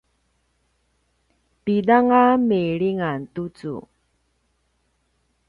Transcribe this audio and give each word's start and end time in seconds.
pidanga 1.63 2.23
milingan 2.47 3.19
tucu? 3.33 3.73